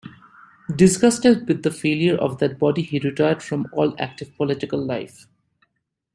[0.75, 5.27] Disgusted with the failure of that body, he retired from all active political life.